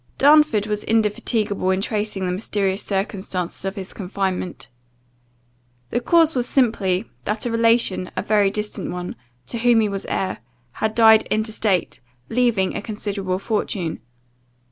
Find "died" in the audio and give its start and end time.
10.95-11.27